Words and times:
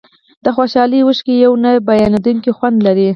د 0.43 0.47
خوشحالۍ 0.55 0.99
اوښکې 1.03 1.33
یو 1.45 1.53
نه 1.63 1.71
بیانېدونکی 1.87 2.51
خوند 2.57 2.77
لري. 2.85 3.07